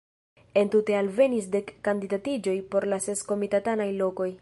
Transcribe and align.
Entute 0.61 0.95
alvenis 1.01 1.51
dek 1.57 1.69
kandidatiĝoj 1.89 2.57
por 2.73 2.91
la 2.95 3.01
ses 3.09 3.25
komitatanaj 3.33 3.93
lokoj. 4.05 4.33